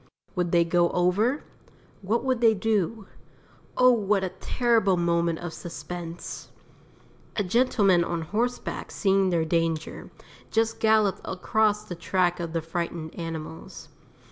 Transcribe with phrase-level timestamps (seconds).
[0.33, 1.43] Would they go over?
[2.01, 3.05] What would they do?
[3.77, 6.49] Oh, what a terrible moment of suspense.
[7.35, 10.09] A gentleman on horseback seeing their danger,
[10.49, 13.89] just galloped across the track of the frightened animals.